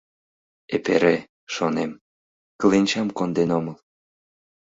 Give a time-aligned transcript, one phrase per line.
[0.75, 1.15] Эпере,—
[1.53, 1.91] шонем,—
[2.59, 3.77] кленчам конден омыл.